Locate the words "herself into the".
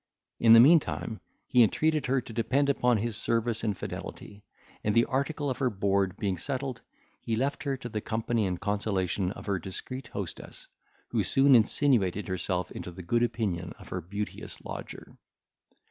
12.27-13.03